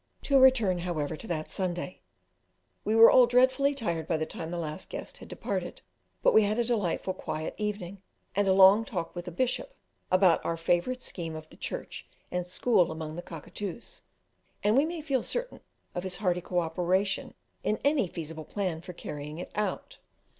[0.23, 2.01] To return, however, to that Sunday.
[2.83, 5.83] We were all dreadfully tired by the time the last guest had departed,
[6.23, 8.01] but we had a delightfully quiet evening,
[8.35, 9.75] and a long talk with the Bishop
[10.09, 14.01] about our favourite scheme of the church and school among the Cockatoos,
[14.63, 15.59] and we may feel certain
[15.93, 19.99] of his hearty cooperation in any feasible plan for carrying it out.